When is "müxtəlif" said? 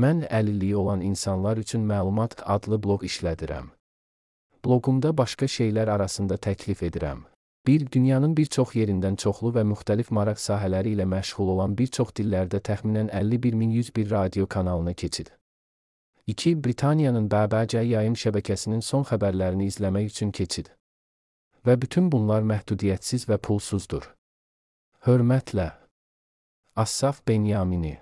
9.72-10.12